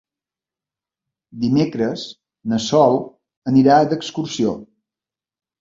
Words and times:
Dimecres 1.43 2.05
na 2.53 2.61
Sol 2.71 2.97
anirà 3.53 3.77
d'excursió. 3.93 4.57